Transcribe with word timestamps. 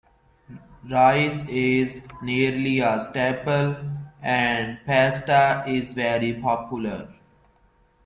Rice 0.89 1.47
is 1.47 2.01
nearly 2.23 2.79
a 2.79 2.99
staple, 2.99 3.75
and 4.19 4.79
pasta 4.87 5.63
is 5.67 5.93
very 5.93 6.33
popular. 6.33 7.13